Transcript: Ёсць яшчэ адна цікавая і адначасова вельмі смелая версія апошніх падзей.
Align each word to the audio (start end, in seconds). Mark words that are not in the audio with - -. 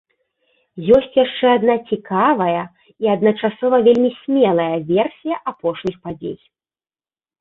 Ёсць 0.99 1.17
яшчэ 1.25 1.45
адна 1.57 1.75
цікавая 1.91 2.63
і 3.07 3.11
адначасова 3.17 3.77
вельмі 3.91 4.11
смелая 4.23 4.73
версія 4.93 5.35
апошніх 5.53 5.95
падзей. 6.09 6.37